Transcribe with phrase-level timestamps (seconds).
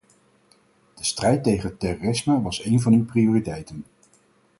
[0.95, 3.85] De strijd tegen het terrorisme was een van uw prioriteiten.